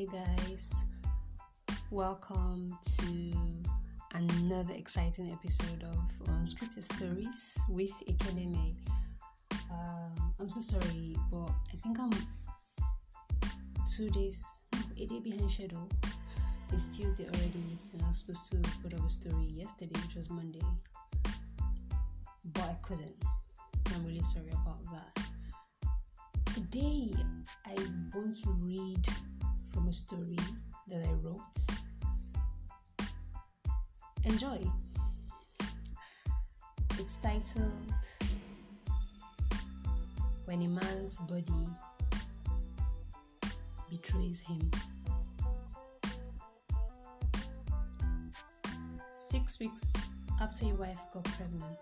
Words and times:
Hey 0.00 0.06
guys, 0.06 0.86
welcome 1.90 2.74
to 3.00 3.34
another 4.14 4.72
exciting 4.72 5.30
episode 5.30 5.82
of 5.82 6.26
Unscripted 6.26 6.84
Stories 6.84 7.58
with 7.68 7.92
Ekeneme. 8.08 8.76
Um, 9.70 10.32
I'm 10.40 10.48
so 10.48 10.60
sorry, 10.60 11.18
but 11.30 11.50
I 11.70 11.76
think 11.82 12.00
I'm 12.00 12.12
two 13.94 14.08
days, 14.08 14.62
a 14.98 15.04
day 15.04 15.20
behind 15.20 15.52
schedule. 15.52 15.86
It's 16.72 16.96
Tuesday 16.96 17.26
already, 17.26 17.78
and 17.92 18.02
I 18.02 18.06
was 18.06 18.20
supposed 18.20 18.50
to 18.52 18.56
put 18.82 18.94
up 18.94 19.04
a 19.04 19.10
story 19.10 19.48
yesterday, 19.50 20.00
which 20.06 20.14
was 20.14 20.30
Monday, 20.30 20.64
but 22.54 22.62
I 22.62 22.76
couldn't. 22.80 23.22
I'm 23.94 24.06
really 24.06 24.22
sorry 24.22 24.48
about 24.48 24.78
that. 24.92 25.24
Today, 26.54 27.12
I 27.66 27.74
want 28.14 28.34
to 28.42 28.50
read 28.62 29.06
from 29.80 29.88
a 29.88 29.92
story 29.92 30.36
that 30.88 31.02
I 31.06 31.12
wrote. 31.22 31.40
Enjoy. 34.24 34.60
It's 36.98 37.16
titled 37.16 37.72
When 40.44 40.60
a 40.62 40.68
Man's 40.68 41.18
Body 41.20 41.66
Betrays 43.90 44.40
Him. 44.40 44.70
Six 49.10 49.60
weeks 49.60 49.94
after 50.42 50.66
your 50.66 50.76
wife 50.76 51.00
got 51.14 51.24
pregnant, 51.24 51.78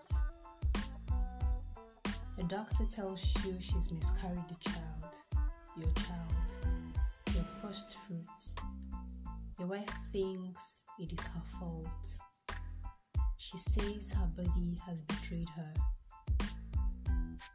the 2.37 2.43
doctor 2.43 2.85
tells 2.85 3.21
you 3.45 3.57
she's 3.59 3.91
miscarried 3.91 4.47
the 4.47 4.69
child, 4.69 5.15
your 5.75 5.91
child, 5.95 6.48
first 7.79 7.95
fruits. 7.95 8.55
Your 9.57 9.69
wife 9.69 9.89
thinks 10.11 10.81
it 10.99 11.13
is 11.13 11.25
her 11.27 11.41
fault. 11.59 11.87
She 13.37 13.57
says 13.57 14.11
her 14.11 14.27
body 14.35 14.77
has 14.85 15.01
betrayed 15.01 15.47
her, 15.49 15.73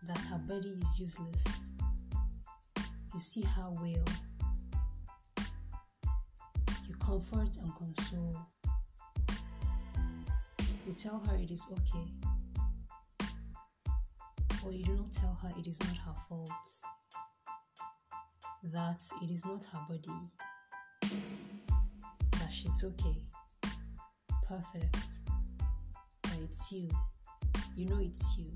that 0.06 0.18
her 0.30 0.38
body 0.38 0.78
is 0.80 0.98
useless. 0.98 1.68
You 3.12 3.20
see 3.20 3.42
her 3.42 3.70
wail. 3.82 4.04
You 6.88 6.94
comfort 7.00 7.56
and 7.58 7.74
console. 7.74 8.38
You 10.86 10.94
tell 10.94 11.22
her 11.28 11.36
it 11.36 11.50
is 11.50 11.66
okay 11.70 12.10
or 14.64 14.72
you 14.72 14.84
do 14.84 14.96
not 14.96 15.12
tell 15.12 15.38
her 15.42 15.52
it 15.58 15.66
is 15.66 15.78
not 15.80 15.96
her 15.98 16.14
fault, 16.26 16.50
that 18.72 19.00
it 19.22 19.30
is 19.30 19.44
not 19.44 19.64
her 19.66 19.80
body, 19.88 21.12
that 22.32 22.50
she's 22.50 22.84
okay, 22.84 23.16
perfect, 24.46 24.96
that 26.22 26.38
it's 26.42 26.72
you. 26.72 26.88
You 27.76 27.86
know 27.86 27.98
it's 28.00 28.38
you. 28.38 28.50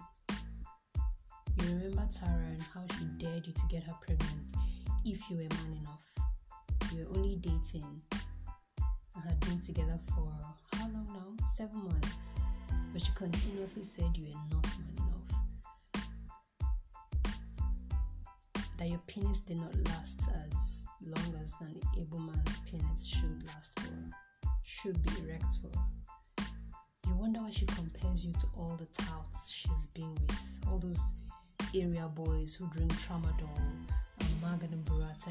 You 1.58 1.74
remember 1.74 2.06
Tara 2.12 2.46
and 2.50 2.62
how 2.62 2.84
she 2.96 3.04
dared 3.18 3.46
you 3.46 3.52
to 3.52 3.62
get 3.68 3.82
her 3.82 3.94
pregnant 4.00 4.54
if 5.04 5.28
you 5.28 5.36
were 5.36 5.42
man 5.42 5.78
enough. 5.80 6.92
You 6.92 7.04
were 7.04 7.18
only 7.18 7.36
dating 7.36 8.00
and 9.14 9.24
had 9.24 9.40
been 9.40 9.60
together 9.60 9.98
for 10.14 10.32
how 10.74 10.86
long 10.88 11.08
now? 11.12 11.46
Seven 11.48 11.84
months. 11.84 12.40
But 12.92 13.02
she 13.02 13.12
continuously 13.14 13.82
said 13.82 14.16
you 14.16 14.26
were 14.26 14.56
not 14.56 14.64
man 14.78 14.87
that 18.78 18.88
your 18.88 19.00
penis 19.06 19.40
did 19.40 19.58
not 19.58 19.74
last 19.88 20.22
as 20.52 20.84
long 21.04 21.34
as 21.42 21.60
an 21.60 21.78
able 22.00 22.20
man's 22.20 22.58
penis 22.58 23.06
should 23.06 23.44
last 23.46 23.78
for, 23.78 24.48
should 24.62 25.02
be 25.02 25.10
erect 25.22 25.56
for. 25.60 26.44
You 27.06 27.14
wonder 27.16 27.40
why 27.40 27.50
she 27.50 27.66
compares 27.66 28.24
you 28.24 28.32
to 28.34 28.46
all 28.56 28.76
the 28.78 28.86
touts 28.86 29.50
she's 29.50 29.86
been 29.86 30.14
with, 30.14 30.60
all 30.68 30.78
those 30.78 31.12
area 31.74 32.08
boys 32.14 32.54
who 32.54 32.68
drink 32.70 32.92
tramadol 32.94 33.60
and 34.20 34.42
Magnum 34.42 34.84
Burrata. 34.84 35.30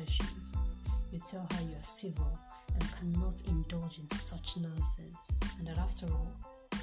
You 1.11 1.19
tell 1.19 1.47
her 1.53 1.63
you 1.63 1.75
are 1.77 1.83
civil 1.83 2.37
and 2.73 2.95
cannot 2.97 3.41
indulge 3.47 3.99
in 3.99 4.09
such 4.09 4.57
nonsense, 4.57 5.39
and 5.57 5.67
that 5.67 5.77
after 5.77 6.05
all, 6.07 6.33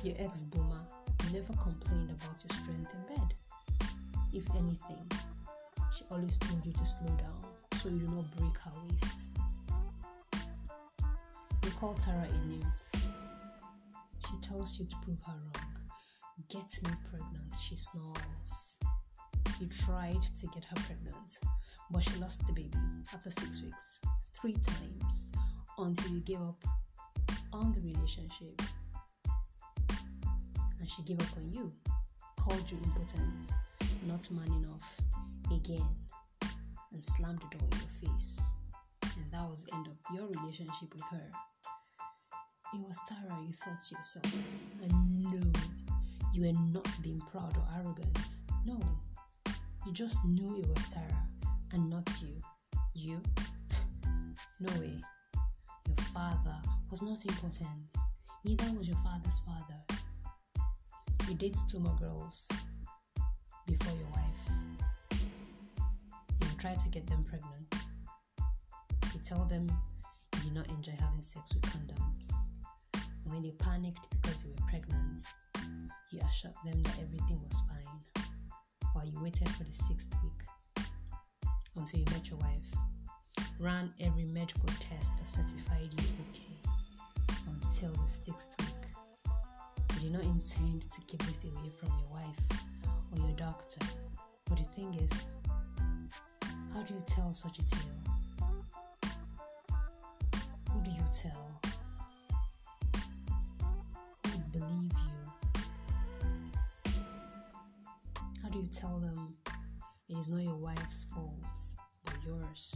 your 0.03 0.15
ex 0.19 0.43
boomer 0.43 0.81
never 1.33 1.53
complained 1.63 2.11
about 2.11 2.37
your 2.43 2.59
strength 2.59 2.95
in 2.95 3.17
bed. 3.17 3.35
If 4.33 4.49
anything, 4.57 5.07
she 5.97 6.05
always 6.11 6.39
told 6.39 6.67
you 6.67 6.73
to 6.73 6.85
slow 6.85 7.11
down 7.11 7.45
so 7.81 7.89
you 7.89 8.01
do 8.01 8.09
not 8.09 8.29
break 8.37 8.59
her 8.59 8.73
waist. 8.91 9.31
You 11.63 11.71
call 11.71 11.95
Tara 11.95 12.27
a 12.29 12.49
nymph. 12.49 12.67
She 14.27 14.49
tells 14.49 14.79
you 14.79 14.87
to 14.87 14.97
prove 15.05 15.19
her 15.27 15.33
wrong. 15.33 15.75
Get 16.49 16.65
me 16.83 16.91
pregnant, 17.11 17.55
she 17.63 17.77
snarls. 17.77 18.77
You 19.61 19.69
tried 19.69 20.21
to 20.41 20.47
get 20.49 20.65
her 20.65 20.77
pregnant, 20.87 21.39
but 21.91 22.03
she 22.03 22.19
lost 22.19 22.45
the 22.47 22.53
baby 22.53 22.79
after 23.13 23.31
six 23.31 23.63
weeks, 23.63 24.01
three 24.33 24.55
times, 24.55 25.31
until 25.79 26.11
you 26.11 26.21
gave 26.21 26.43
up 26.43 26.65
on 27.53 27.73
the 27.73 27.81
relationship. 27.81 28.61
And 30.81 30.91
she 30.91 31.03
gave 31.03 31.21
up 31.21 31.37
on 31.37 31.53
you, 31.53 31.73
called 32.37 32.69
you 32.69 32.79
impotent, 32.83 33.41
not 34.09 34.29
man 34.33 34.49
enough, 34.49 35.01
again 35.55 35.87
and 36.93 37.05
slammed 37.05 37.41
the 37.41 37.59
door 37.59 37.69
in 37.73 37.79
your 37.79 38.13
face. 38.13 38.55
And 39.03 39.25
that 39.33 39.49
was 39.49 39.65
the 39.65 39.75
end 39.75 39.87
of 39.87 39.97
your 40.15 40.27
relationship 40.27 40.93
with 40.93 41.03
her. 41.11 41.31
It 42.75 42.81
was 42.87 42.99
Tara 43.09 43.39
you 43.47 43.53
thought 43.53 43.81
to 43.89 43.95
yourself. 43.95 44.35
And 44.83 45.23
no, 45.23 45.41
you 46.33 46.43
were 46.43 46.61
not 46.73 46.89
being 47.03 47.21
proud 47.31 47.57
or 47.57 47.65
arrogant. 47.77 48.19
No, 48.67 48.81
you 49.87 49.93
just 49.93 50.25
knew 50.25 50.57
it 50.57 50.69
was 50.69 50.89
Tara 50.89 51.27
and 51.73 51.89
not 51.89 52.09
you. 52.21 52.41
You? 52.95 53.23
no 54.61 54.81
way. 54.81 55.01
Your 55.87 56.07
father 56.13 56.57
was 56.91 57.03
not 57.03 57.25
important. 57.25 57.93
Neither 58.45 58.73
was 58.77 58.89
your 58.89 58.99
father's 58.99 59.39
father. 59.39 59.81
You 61.29 61.35
dated 61.35 61.59
two 61.71 61.79
more 61.79 61.97
girls 62.01 62.49
before 63.67 63.97
your 63.97 64.09
wife 64.09 64.24
try 66.65 66.75
to 66.75 66.89
get 66.89 67.07
them 67.07 67.23
pregnant. 67.29 67.75
You 69.13 69.21
tell 69.23 69.45
them 69.45 69.71
you 70.37 70.45
did 70.45 70.55
not 70.55 70.67
enjoy 70.69 70.95
having 70.99 71.21
sex 71.21 71.53
with 71.53 71.63
condoms. 71.65 72.33
When 73.25 73.43
they 73.43 73.51
panicked 73.51 74.09
because 74.09 74.47
you 74.47 74.53
were 74.53 74.67
pregnant, 74.71 75.25
you 76.11 76.21
assured 76.27 76.55
them 76.65 76.83
that 76.85 76.95
everything 77.03 77.39
was 77.45 77.61
fine 77.69 78.25
while 78.95 79.05
you 79.05 79.13
waited 79.23 79.47
for 79.51 79.65
the 79.65 79.73
sixth 79.73 80.15
week 80.23 80.87
until 81.77 82.01
you 82.01 82.07
met 82.13 82.31
your 82.31 82.39
wife, 82.39 82.65
ran 83.61 83.93
every 84.01 84.25
medical 84.25 84.71
test 84.81 85.19
that 85.19 85.29
certified 85.29 85.91
you 85.99 86.09
okay 86.31 87.37
until 87.47 87.93
the 87.93 88.09
sixth 88.09 88.55
week. 88.61 89.35
You 89.97 90.09
did 90.09 90.13
not 90.13 90.23
intend 90.23 90.91
to 90.91 91.01
keep 91.03 91.23
this 91.25 91.45
away 91.45 91.71
from 91.79 91.91
your 91.99 92.09
wife 92.09 92.63
or 93.13 93.19
your 93.19 93.37
doctor, 93.37 93.85
but 94.47 94.57
the 94.57 94.65
thing 94.65 94.95
is, 94.95 95.37
how 96.75 96.83
do 96.83 96.95
you 96.95 97.03
tell 97.07 97.33
such 97.33 97.61
a 97.61 97.71
tale? 97.71 97.81
Who 100.73 100.81
do 100.83 100.91
you 100.91 101.05
tell? 101.13 101.61
Who 104.27 104.39
would 104.39 104.53
believe 104.53 104.93
you? 104.93 104.99
How 108.43 108.49
do 108.49 108.59
you 108.59 108.67
tell 108.75 108.99
them 108.99 109.33
it 110.09 110.17
is 110.19 110.29
not 110.29 110.43
your 110.43 110.57
wife's 110.57 111.05
fault, 111.15 111.37
but 112.05 112.15
yours? 112.27 112.75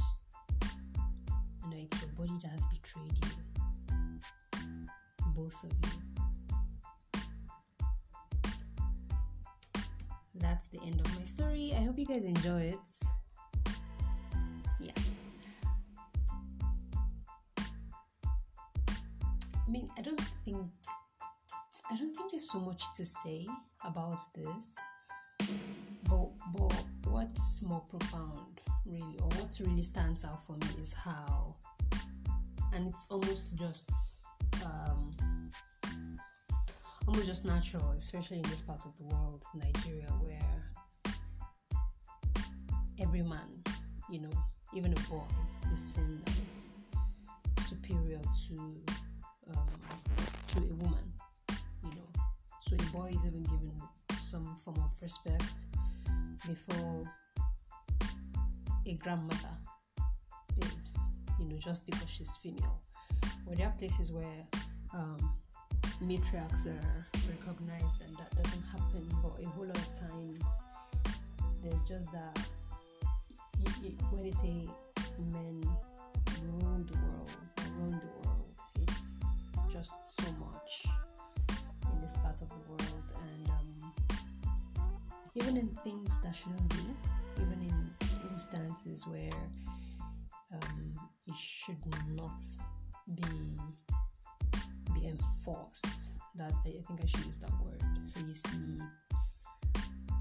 And 1.64 1.72
that 1.72 1.78
it's 1.78 2.00
your 2.00 2.10
body 2.12 2.38
that 2.42 2.52
has 2.52 2.64
betrayed 2.66 3.18
you? 3.24 3.32
Both 5.34 5.64
of 5.64 5.72
you. 5.72 5.88
That's 10.36 10.68
the 10.68 10.80
end 10.86 11.00
of 11.00 11.18
my 11.18 11.24
story. 11.24 11.74
I 11.76 11.82
hope 11.82 11.98
you 11.98 12.06
guys 12.06 12.24
enjoy 12.24 12.60
it. 12.60 12.78
Mean, 19.78 19.90
I 19.96 20.02
don't 20.02 20.20
think 20.44 20.58
I 21.90 21.96
don't 21.96 22.14
think 22.14 22.30
there's 22.30 22.50
so 22.50 22.58
much 22.60 22.82
to 22.96 23.04
say 23.04 23.46
about 23.84 24.18
this, 24.34 24.76
but 26.08 26.28
but 26.54 26.84
what's 27.06 27.62
more 27.62 27.82
profound, 27.88 28.60
really, 28.84 29.18
or 29.20 29.28
what 29.38 29.58
really 29.60 29.82
stands 29.82 30.24
out 30.24 30.44
for 30.46 30.52
me 30.52 30.82
is 30.82 30.92
how, 30.92 31.54
and 32.74 32.88
it's 32.88 33.06
almost 33.10 33.56
just 33.56 33.90
um, 34.64 35.14
almost 37.06 37.26
just 37.26 37.44
natural, 37.44 37.90
especially 37.96 38.38
in 38.38 38.42
this 38.44 38.60
part 38.60 38.84
of 38.84 38.92
the 38.98 39.04
world, 39.14 39.44
Nigeria, 39.54 40.10
where 40.20 41.14
every 43.00 43.22
man, 43.22 43.48
you 44.10 44.20
know, 44.20 44.30
even 44.74 44.92
a 44.92 45.00
boy, 45.08 45.22
is 45.72 45.80
seen 45.80 46.20
as 46.46 46.78
superior 47.66 48.20
to 48.48 48.97
um, 49.56 49.66
to 50.48 50.58
a 50.58 50.74
woman. 50.82 51.12
You 51.82 51.90
know, 51.90 52.22
so 52.60 52.76
a 52.76 52.92
boy 52.96 53.12
is 53.14 53.24
even 53.26 53.42
given 53.44 53.72
some 54.20 54.54
form 54.56 54.78
of 54.78 54.90
respect 55.00 55.66
before 56.46 57.04
a 58.86 58.94
grandmother 58.94 59.56
is, 60.58 60.96
you 61.38 61.46
know, 61.46 61.56
just 61.58 61.86
because 61.86 62.08
she's 62.08 62.36
female. 62.36 62.80
Well, 63.46 63.56
there 63.56 63.66
are 63.66 63.74
places 63.78 64.12
where 64.12 64.46
um, 64.92 65.32
matriarchs 66.02 66.66
are 66.66 67.06
recognized 67.28 68.02
and 68.02 68.16
that 68.16 68.42
doesn't 68.42 68.62
happen, 68.72 69.08
but 69.22 69.42
a 69.42 69.48
whole 69.50 69.66
lot 69.66 69.76
of 69.76 69.98
times 69.98 70.44
there's 71.62 71.82
just 71.88 72.12
that 72.12 72.38
when 74.10 74.22
they 74.22 74.30
say 74.30 74.68
men 75.32 75.67
just 79.78 80.20
so 80.20 80.32
much 80.40 80.86
in 81.92 82.00
this 82.00 82.16
part 82.16 82.40
of 82.42 82.48
the 82.48 82.56
world, 82.68 83.12
and 83.22 83.48
um, 83.50 83.92
even 85.36 85.56
in 85.56 85.68
things 85.84 86.20
that 86.22 86.34
shouldn't 86.34 86.68
be, 86.70 86.82
even 87.36 87.62
in 87.62 88.08
instances 88.30 89.06
where 89.06 89.30
um, 90.52 90.94
it 91.28 91.36
should 91.36 91.76
not 92.16 92.40
be 93.14 93.56
be 94.94 95.06
enforced. 95.06 96.08
That 96.34 96.52
I 96.66 96.82
think 96.86 97.00
I 97.02 97.06
should 97.06 97.26
use 97.26 97.38
that 97.38 97.52
word. 97.64 97.82
So 98.04 98.18
you 98.20 98.32
see 98.32 98.80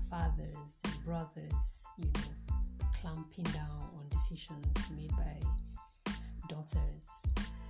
fathers 0.07 0.81
and 0.83 1.03
brothers, 1.03 1.85
you 1.97 2.05
know, 2.05 2.57
clamping 3.01 3.45
down 3.45 3.89
on 3.97 4.07
decisions 4.09 4.65
made 4.95 5.11
by 5.11 5.39
daughters, 6.47 7.09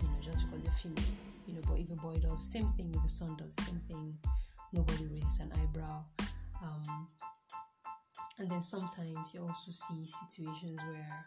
you 0.01 0.07
know, 0.07 0.19
just 0.21 0.45
because 0.45 0.63
they're 0.63 0.71
female. 0.73 1.03
You 1.47 1.53
know, 1.55 1.61
but 1.67 1.79
if 1.79 1.89
a 1.89 1.95
boy 1.95 2.17
does 2.17 2.31
the 2.31 2.59
same 2.59 2.69
thing, 2.73 2.93
if 2.95 3.03
a 3.03 3.07
son 3.07 3.35
does 3.37 3.55
the 3.55 3.63
same 3.63 3.81
thing, 3.87 4.17
nobody 4.73 5.05
raises 5.05 5.39
an 5.39 5.51
eyebrow. 5.61 6.03
Um, 6.63 7.07
and 8.39 8.51
then 8.51 8.61
sometimes 8.61 9.33
you 9.33 9.41
also 9.41 9.71
see 9.71 10.05
situations 10.05 10.77
where 10.89 11.25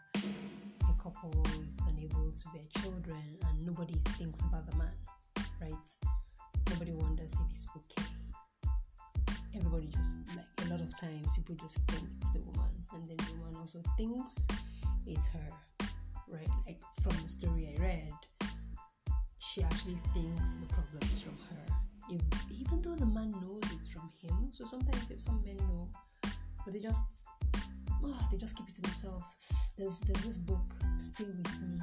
a 0.89 1.03
couple 1.03 1.43
is 1.67 1.79
unable 1.89 2.31
to 2.31 2.49
bear 2.53 2.63
children 2.81 3.37
and 3.49 3.65
nobody 3.65 3.95
thinks 4.17 4.41
about 4.41 4.69
the 4.69 4.77
man, 4.77 4.93
right? 5.59 5.73
Nobody 6.69 6.93
wonders 6.93 7.33
if 7.33 7.49
he's 7.49 7.67
okay. 7.75 8.07
Everybody 9.55 9.87
just 9.87 10.19
like 10.37 10.45
a 10.65 10.69
lot 10.69 10.79
of 10.79 10.97
times 10.97 11.35
people 11.35 11.55
just 11.55 11.79
think 11.87 12.07
it's 12.19 12.29
the 12.31 12.39
woman, 12.39 12.71
and 12.93 13.05
then 13.05 13.17
the 13.17 13.33
woman 13.39 13.55
also 13.59 13.81
thinks 13.97 14.47
it's 15.05 15.27
her, 15.27 15.87
right? 16.29 16.47
Like 16.65 16.79
from 17.01 17.11
the 17.21 17.27
story 17.27 17.75
I 17.77 17.81
read, 17.81 18.13
she 19.41 19.63
actually 19.63 19.97
thinks 20.13 20.55
the 20.55 20.67
problem 20.67 21.01
is 21.11 21.21
from 21.21 21.37
her, 21.49 22.17
even 22.51 22.81
though 22.81 22.95
the 22.95 23.05
man 23.05 23.31
knows 23.41 23.63
it's 23.73 23.87
from 23.87 24.09
him. 24.21 24.49
So 24.51 24.65
sometimes 24.65 25.11
if 25.11 25.19
some 25.19 25.41
men 25.43 25.57
know 25.57 25.89
but 26.63 26.73
they 26.73 26.79
just 26.79 27.23
oh, 28.03 28.27
they 28.31 28.37
just 28.37 28.55
keep 28.55 28.67
it 28.69 28.75
to 28.75 28.81
themselves. 28.81 29.37
There's 29.77 29.99
there's 30.01 30.23
this 30.23 30.37
book, 30.37 30.65
Stay 30.97 31.25
with 31.25 31.61
Me. 31.61 31.79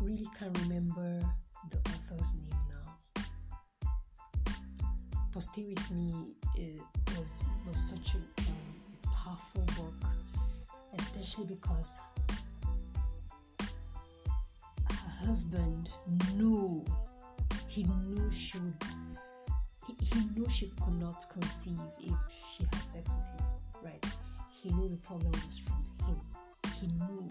Really 0.00 0.28
can't 0.38 0.56
remember 0.62 1.20
the 1.70 1.78
author's 1.78 2.34
name 2.34 2.60
now. 2.68 3.22
But 5.32 5.42
Stay 5.42 5.66
with 5.66 5.90
Me 5.90 6.34
it 6.56 6.80
was 7.08 7.26
was 7.66 7.78
such 7.78 8.14
a, 8.14 8.18
um, 8.18 8.56
a 9.04 9.06
powerful 9.08 9.62
book, 9.76 10.10
especially 10.98 11.44
because 11.46 12.00
husband 15.26 15.90
knew 16.34 16.84
he 17.68 17.84
knew 17.84 18.30
she 18.30 18.58
would 18.58 18.74
he, 19.86 19.96
he 20.04 20.20
knew 20.34 20.48
she 20.48 20.72
could 20.82 20.98
not 21.00 21.24
conceive 21.30 21.78
if 22.00 22.14
she 22.56 22.64
had 22.64 22.82
sex 22.82 23.14
with 23.16 23.28
him, 23.28 23.46
right? 23.82 24.04
He 24.50 24.70
knew 24.72 24.88
the 24.88 24.96
problem 24.96 25.32
was 25.32 25.58
from 25.58 25.84
him. 26.06 26.20
He 26.80 26.86
knew. 26.88 27.28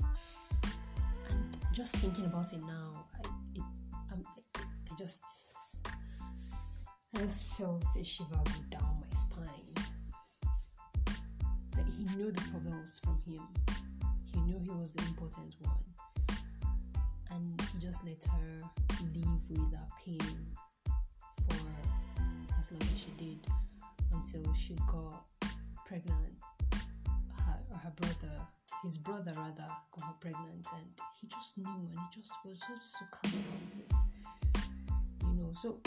And 1.29 1.57
just 1.73 1.95
thinking 1.97 2.25
about 2.25 2.53
it 2.53 2.61
now, 2.61 3.05
I, 3.15 3.29
it, 3.55 3.63
I, 4.11 4.15
I 4.55 4.95
just, 4.97 5.21
I 5.85 7.19
just 7.19 7.43
felt 7.55 7.85
a 7.99 8.03
shiver 8.03 8.29
go 8.35 8.77
down 8.77 8.95
my 8.99 9.15
spine. 9.15 9.73
That 11.75 11.85
he 11.97 12.05
knew 12.15 12.31
the 12.31 12.41
problem 12.51 12.79
was 12.79 12.99
from 12.99 13.21
him. 13.27 13.41
He 14.33 14.39
knew 14.41 14.59
he 14.59 14.71
was 14.71 14.93
the 14.93 15.03
important 15.05 15.55
one. 15.61 15.75
And 17.31 17.61
he 17.73 17.79
just 17.79 18.03
let 18.03 18.23
her 18.23 18.61
live 19.13 19.49
with 19.49 19.71
that 19.71 19.89
pain 20.03 20.19
for 21.47 21.55
as 22.59 22.71
long 22.71 22.81
as 22.81 22.99
she 22.99 23.11
did 23.17 23.39
until 24.11 24.53
she 24.53 24.75
got 24.87 25.25
pregnant. 25.85 26.35
Her, 27.45 27.59
her 27.83 27.93
brother, 27.95 28.35
his 28.83 28.97
brother 28.97 29.31
rather, 29.35 29.67
got 29.97 30.07
her 30.07 30.13
pregnant, 30.19 30.65
and 30.75 30.85
he 31.19 31.27
just 31.27 31.57
knew, 31.57 31.67
and 31.67 31.99
he 31.99 32.21
just 32.21 32.33
was 32.45 32.59
so 32.59 32.73
so 32.81 33.05
calm 33.11 33.31
about 33.33 33.77
it. 33.77 34.63
You 35.23 35.41
know, 35.41 35.51
so 35.53 35.79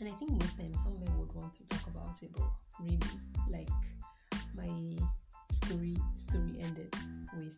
and 0.00 0.08
I 0.08 0.12
think 0.12 0.32
most 0.32 0.58
times 0.58 0.82
some 0.82 0.98
men 1.00 1.18
would 1.18 1.32
want 1.34 1.54
to 1.54 1.66
talk 1.66 1.86
about 1.86 2.20
it, 2.22 2.30
but 2.32 2.50
really, 2.80 2.98
like 3.48 3.68
my 4.56 4.68
story 5.50 5.96
story 6.16 6.56
ended 6.60 6.94
with 7.36 7.54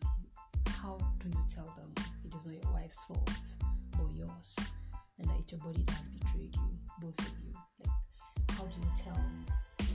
how 0.69 0.97
do 1.21 1.29
you 1.29 1.43
tell 1.53 1.73
them 1.77 1.91
it 2.37 2.41
is 2.41 2.45
not 2.45 2.63
your 2.63 2.73
wife's 2.73 3.05
fault 3.05 3.29
or 3.99 4.09
yours, 4.11 4.55
and 5.17 5.27
that 5.27 5.37
it's 5.39 5.51
your 5.51 5.61
body 5.61 5.81
that 5.83 5.95
has 5.95 6.07
betrayed 6.07 6.55
you, 6.55 6.77
both 7.01 7.17
of 7.19 7.33
you 7.43 7.53
Like, 7.79 8.51
how 8.51 8.63
do 8.65 8.75
you 8.79 8.91
tell 8.95 9.87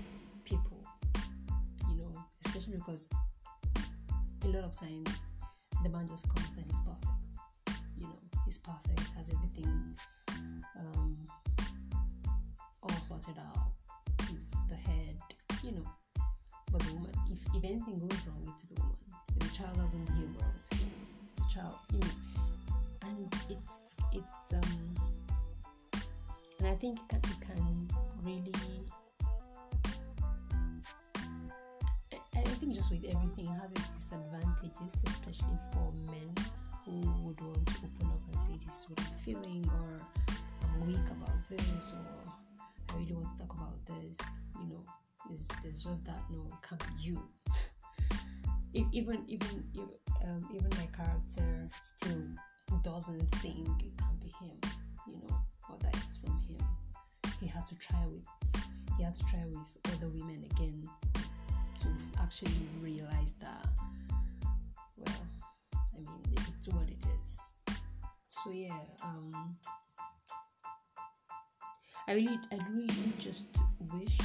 people? 0.45 0.83
You 1.89 1.99
know, 1.99 2.25
especially 2.45 2.79
because 2.79 3.11
a 4.45 4.49
lot 4.49 4.65
of 4.65 4.79
times 4.79 5.35
the 5.85 5.89
man 5.89 6.09
just 6.09 6.29
comes 6.35 6.57
and 6.57 6.67
he's 6.67 6.81
perfect. 6.81 7.81
You 7.97 8.07
know, 8.07 8.19
he's 8.45 8.59
perfect, 8.59 9.13
has 9.17 9.31
everything 9.31 9.97
um, 10.77 11.17
all 12.83 13.01
sorted 13.01 13.39
out. 13.39 13.71
He's 14.29 14.57
the 14.69 14.75
head, 14.75 15.17
you 15.63 15.73
know. 15.73 15.87
But 16.73 16.81
the 16.83 16.95
woman, 16.95 17.13
if, 17.31 17.39
if 17.55 17.63
anything 17.63 17.99
goes 17.99 18.19
wrong, 18.27 18.53
it's 18.53 18.65
the 18.65 18.81
woman. 18.81 18.97
The 19.39 19.49
child 19.49 19.77
doesn't 19.77 20.05
behave 20.07 20.35
well, 20.39 20.53
the 21.37 21.55
child, 21.55 21.77
you 21.93 22.01
know. 22.01 22.32
And 23.19 23.35
it's 23.51 23.95
it's 24.13 24.53
um, 24.55 24.97
and 26.61 26.69
I 26.69 26.75
think 26.75 26.99
it 26.99 27.09
can, 27.09 27.21
can 27.47 27.89
really 28.23 28.53
I, 32.35 32.41
think 32.41 32.75
just 32.75 32.91
with 32.91 33.05
everything 33.05 33.47
it 33.47 33.61
has 33.61 33.71
its 33.73 33.89
disadvantages 33.89 35.03
especially 35.07 35.59
for 35.73 35.93
men 36.07 36.33
who 36.87 37.01
would 37.23 37.41
want 37.43 37.67
to 37.67 37.75
open 37.85 38.07
up 38.07 38.21
and 38.31 38.41
say 38.41 38.53
this 38.65 38.81
is 38.81 38.87
what 38.89 39.01
I'm 39.01 39.19
feeling 39.25 39.71
or 39.75 40.01
I'm 40.63 40.87
weak 40.87 41.07
about 41.11 41.49
this 41.51 41.93
or 41.93 42.95
I 42.95 42.99
really 42.99 43.13
want 43.13 43.29
to 43.29 43.39
talk 43.39 43.55
about 43.55 43.77
this 43.87 44.17
you 44.59 44.69
know 44.69 44.85
there's, 45.29 45.49
there's 45.63 45.85
just 45.85 46.07
that 46.07 46.23
no 46.31 46.47
it 46.47 46.67
can't 46.67 46.81
be 46.97 47.03
you. 47.03 47.23
Even 48.93 49.23
even 49.29 49.65
um, 50.25 50.49
even 50.55 50.71
my 50.79 50.89
character 50.97 51.69
still 51.79 52.25
doesn't 52.83 53.35
think 53.37 53.69
it 53.83 53.97
can 53.99 54.17
be 54.21 54.33
him 54.41 54.57
you 55.07 55.15
know 55.29 55.37
or 55.69 55.77
that 55.83 55.95
it's 56.05 56.17
from 56.17 56.39
him. 56.49 56.59
He 57.41 57.47
had 57.47 57.67
to 57.67 57.79
try 57.79 58.05
with 58.07 58.27
he 58.97 59.03
had 59.05 59.15
to 59.15 59.25
try 59.27 59.45
with 59.47 59.77
other 59.95 60.09
women 60.09 60.45
again 60.51 60.85
to 61.81 61.89
actually 62.21 62.53
realize 62.81 63.35
that 63.41 63.67
well 64.97 65.27
i 65.75 65.99
mean 65.99 66.37
it's 66.37 66.69
what 66.69 66.89
it 66.89 66.99
is. 67.01 67.75
So 68.31 68.51
yeah 68.51 68.79
um 69.05 69.57
i 72.07 72.13
really 72.13 72.39
i 72.53 72.59
really 72.71 73.13
just 73.19 73.49
wish 73.93 74.19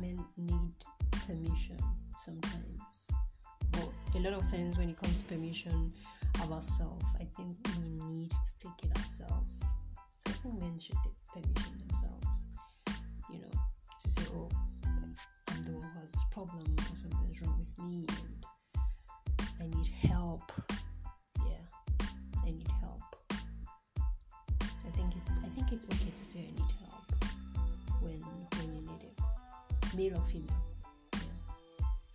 men 0.00 0.24
need 0.36 0.72
permission 1.26 1.78
sometimes. 2.18 3.10
But 3.72 3.88
a 4.14 4.18
lot 4.18 4.32
of 4.32 4.50
times 4.50 4.78
when 4.78 4.88
it 4.88 4.96
comes 4.96 5.22
to 5.22 5.28
permission 5.28 5.92
of 6.42 6.52
ourselves, 6.52 7.04
I 7.16 7.26
think 7.36 7.56
we 7.80 7.88
need 8.08 8.30
to 8.30 8.66
take 8.66 8.90
it 8.90 8.96
ourselves. 8.98 9.80
So 10.18 10.30
I 10.30 10.32
think 10.42 10.60
men 10.60 10.78
should 10.78 10.96
take 11.04 11.44
permission 11.44 11.78
themselves, 11.86 12.48
you 13.32 13.38
know, 13.38 13.50
to 14.02 14.08
say, 14.08 14.22
oh, 14.34 14.48
I'm 15.48 15.62
the 15.64 15.72
one 15.72 15.82
who 15.82 16.00
has 16.00 16.10
this 16.10 16.24
problem 16.30 16.64
or 16.78 16.96
something's 16.96 17.40
wrong 17.42 17.56
with 17.58 17.78
me 17.86 18.06
and 18.08 18.46
I 19.60 19.66
need 19.76 19.88
help. 19.88 20.50
Yeah, 21.38 21.64
I 22.44 22.50
need 22.50 22.68
help. 22.80 23.02
I 24.86 24.90
think 24.92 25.72
it's 25.72 25.84
okay 25.84 26.10
to 26.10 26.24
say 26.24 26.40
I 26.40 26.60
need 26.60 26.72
help 26.80 27.24
when 28.00 28.22
male 30.00 30.16
or 30.16 30.24
female. 30.32 30.64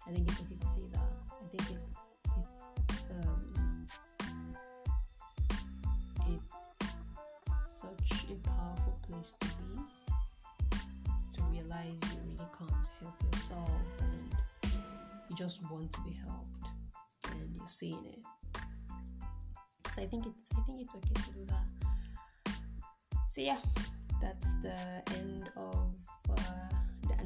I 0.08 0.12
think 0.12 0.28
it's 0.28 0.40
okay 0.42 0.58
to 0.60 0.68
say 0.68 0.86
that. 0.92 1.12
I 1.44 1.48
think 1.52 1.66
it's 1.78 2.00
it's 2.42 2.66
um, 3.12 3.88
it's 6.34 6.80
such 7.82 8.10
a 8.32 8.50
powerful 8.50 8.98
place 9.08 9.34
to 9.40 9.48
be 9.48 9.70
to 11.36 11.44
realize 11.44 12.00
you 12.02 12.18
really 12.26 12.50
can't 12.58 12.88
help 13.02 13.18
yourself 13.32 13.70
and 14.02 14.36
you 15.30 15.36
just 15.36 15.70
want 15.70 15.92
to 15.92 16.02
be 16.02 16.18
helped 16.26 16.66
and 17.32 17.56
you're 17.56 17.68
seeing 17.68 18.04
it. 18.06 18.24
So 19.92 20.02
I 20.02 20.08
think 20.08 20.26
it's 20.26 20.50
I 20.58 20.62
think 20.62 20.82
it's 20.82 20.96
okay 20.96 21.14
to 21.14 21.32
do 21.38 21.46
that. 21.54 22.56
So 23.28 23.42
yeah, 23.42 23.60
that's 24.22 24.56
the 24.56 24.78
end 25.20 25.52
of 25.56 25.94
uh, 26.32 26.65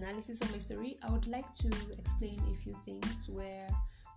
analysis 0.02 0.42
of 0.42 0.52
my 0.52 0.58
story. 0.58 0.98
I 1.04 1.12
would 1.12 1.28
like 1.28 1.52
to 1.64 1.68
explain 1.98 2.40
a 2.52 2.56
few 2.64 2.74
things 2.86 3.30
where 3.30 3.68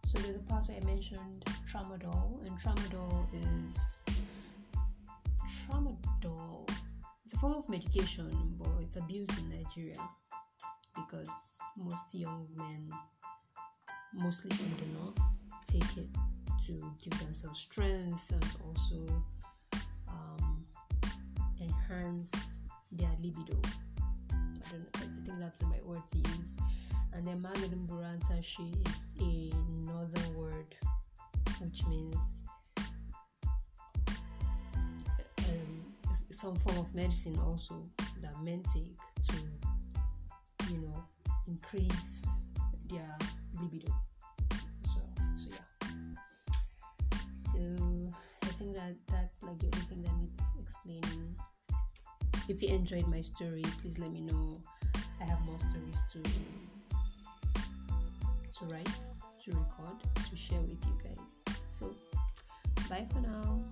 so 0.05 0.19
there's 0.19 0.37
a 0.37 0.41
part 0.41 0.67
where 0.69 0.79
I 0.81 0.85
mentioned 0.85 1.45
tramadol, 1.71 2.45
and 2.45 2.59
tramadol 2.59 3.27
is 3.67 4.03
tramadol. 5.67 6.69
It's 7.25 7.35
a 7.35 7.39
form 7.39 7.55
of 7.55 7.69
medication, 7.69 8.57
but 8.59 8.71
it's 8.81 8.97
abused 8.97 9.37
in 9.39 9.49
Nigeria 9.51 10.09
because 10.95 11.59
most 11.77 12.15
young 12.15 12.47
men, 12.57 12.91
mostly 14.13 14.51
from 14.57 14.71
the 14.79 14.99
north, 14.99 15.21
take 15.69 15.97
it 15.97 16.09
to 16.67 16.73
give 17.03 17.19
themselves 17.21 17.61
strength 17.61 18.31
and 18.33 18.47
also 18.67 19.25
um, 20.09 20.65
enhance 21.61 22.33
their 22.91 23.11
libido. 23.23 23.57
Don't 24.73 24.89
I 24.95 25.01
think 25.01 25.39
that's 25.39 25.59
the 25.59 25.67
right 25.67 25.85
word 25.85 26.01
to 26.13 26.19
use. 26.39 26.57
And 27.13 27.27
then 27.27 27.43
Maganin 27.43 27.87
Burantashi 27.87 28.73
is 28.89 29.15
another 29.21 30.23
word 30.35 30.75
which 31.61 31.87
means 31.87 32.43
um, 35.39 35.85
some 36.31 36.57
form 36.57 36.79
of 36.79 36.95
medicine 36.95 37.39
also 37.47 37.85
that 38.23 38.43
men 38.43 38.63
take 38.73 38.97
to 39.29 39.37
you 40.73 40.79
know 40.79 41.05
increase 41.47 42.25
their 42.89 43.19
libido. 43.61 43.93
If 52.49 52.61
you 52.63 52.69
enjoyed 52.69 53.07
my 53.07 53.21
story, 53.21 53.63
please 53.81 53.99
let 53.99 54.11
me 54.13 54.21
know. 54.21 54.61
I 55.21 55.25
have 55.25 55.41
more 55.47 55.59
stories 55.59 56.03
to 56.13 56.23
to 58.59 58.65
write, 58.67 58.89
to 59.45 59.51
record, 59.51 59.97
to 60.29 60.37
share 60.37 60.61
with 60.61 60.85
you 60.85 60.99
guys. 61.03 61.45
So 61.71 61.95
bye 62.89 63.07
for 63.13 63.21
now. 63.21 63.63